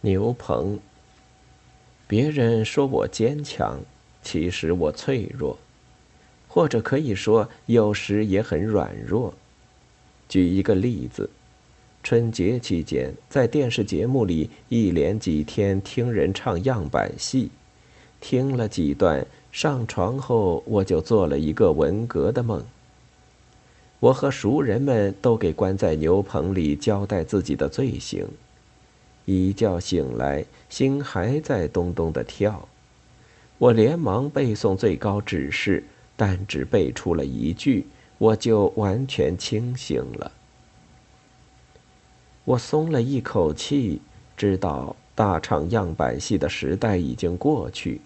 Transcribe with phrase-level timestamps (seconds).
[0.00, 0.78] 牛棚。
[2.06, 3.80] 别人说我坚强，
[4.22, 5.58] 其实我脆弱，
[6.46, 9.34] 或者可以说有时也很软弱。
[10.28, 11.28] 举一个例子，
[12.02, 17.50] 春节期间在电视节目里一连几天听人唱样板戏，
[18.20, 22.64] 听了几段，上床后我就做了一个文革的梦。
[23.98, 28.26] 我和熟人们都给关在牛棚里交代自己的罪行。
[29.26, 32.68] 一觉醒来，心还在咚咚的跳。
[33.58, 35.84] 我连忙背诵最高指示，
[36.16, 37.86] 但只背出了一句，
[38.18, 40.30] 我就完全清醒了。
[42.44, 44.00] 我松了一口气，
[44.36, 48.00] 知道大唱样板戏的时代已经过去，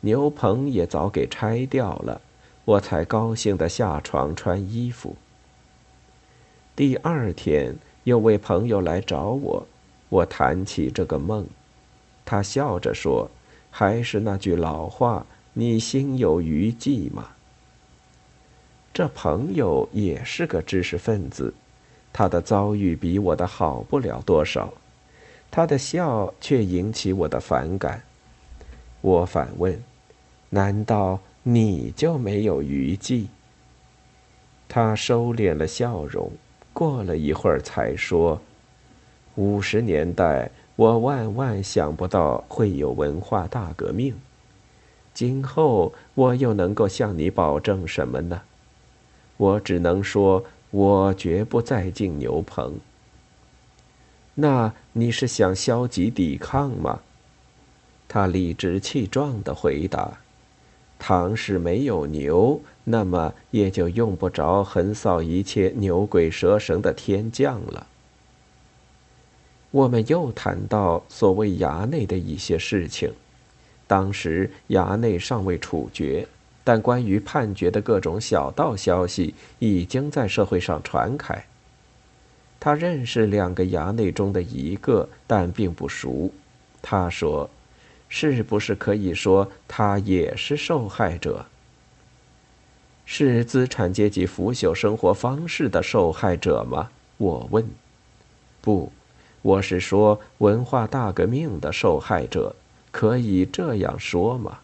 [0.00, 2.20] 牛棚也早给拆掉了，
[2.64, 5.14] 我才高兴的下床穿衣服。
[6.74, 9.66] 第二天，有位朋友来找我。
[10.08, 11.46] 我谈起这个梦，
[12.24, 13.28] 他笑着说
[13.70, 17.30] ：“还是那句老话，你心有余悸吗？”
[18.94, 21.52] 这朋友也是个知识分子，
[22.12, 24.72] 他的遭遇比我的好不了多少，
[25.50, 28.02] 他的笑却引起我的反感。
[29.02, 29.82] 我反问
[30.48, 33.26] ：“难道你就没有余悸？”
[34.68, 36.32] 他收敛了笑容，
[36.72, 38.40] 过了一会儿才说。
[39.36, 44.14] 五十年代，我万万想不到会有文化大革命。
[45.12, 48.42] 今后我又能够向你保证什么呢？
[49.36, 52.74] 我只能说，我绝不再进牛棚。
[54.36, 57.00] 那你是想消极抵抗吗？
[58.08, 60.18] 他理直气壮的回答
[60.98, 67.86] ：“倘使没有牛，那么也就用不着横扫一切牛鬼蛇神的天将了。”
[69.70, 73.12] 我们又谈到所谓衙内的一些事情，
[73.86, 76.26] 当时衙内尚未处决，
[76.64, 81.44] 但关于判决的各种小道消息已经在社会上传开。
[82.58, 86.32] 他认识两个衙内中的一个，但并不熟。
[86.80, 87.48] 他说
[88.08, 91.44] ：“是不是可以说他也是受害者？
[93.04, 97.64] 是资产阶级腐朽生活方式的受害者吗？”我问。
[98.60, 98.90] 不。
[99.46, 102.56] 我是说，文化大革命的受害者，
[102.90, 104.58] 可以这样说吗？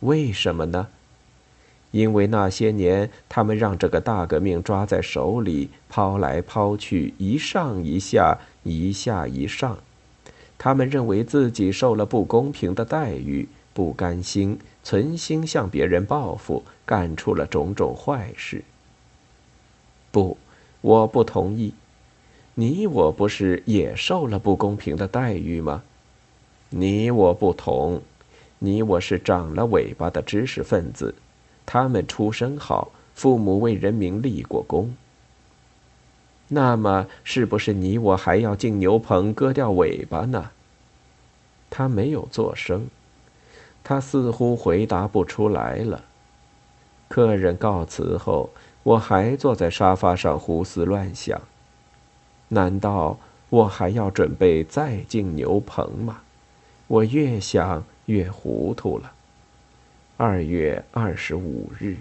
[0.00, 0.88] 为什么呢？
[1.92, 9.78] 因为那些年，他们让这个大革命抓在手里，抛来抛去，一上一下，一下一上。
[10.58, 18.64] 他们认为自己受了不公平的待遇，不甘心，存心向别人报复，干出了种种坏事。
[20.10, 20.36] 不，
[20.80, 21.72] 我不同意。
[22.54, 25.82] 你我不是也受了不公平的待遇吗？
[26.70, 28.02] 你我不同，
[28.58, 31.14] 你我是长了尾巴的知识分子，
[31.64, 34.94] 他们出身好，父母为人民立过功。
[36.48, 40.50] 那么，是不是你我还要进牛棚割掉尾巴呢？
[41.70, 42.88] 他没有作声，
[43.84, 46.04] 他似乎回答不出来了。
[47.08, 48.50] 客人告辞后，
[48.82, 51.40] 我还坐在沙发上胡思乱想。
[52.50, 53.18] 难道
[53.48, 56.20] 我还要准备再进牛棚吗？
[56.86, 59.12] 我越想越糊涂了。
[60.16, 61.96] 二月二十五日。